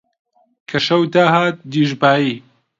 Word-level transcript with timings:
کە 0.69 0.77
شەو 0.85 1.01
داهات 1.13 1.55
دیژبانی 1.71 2.35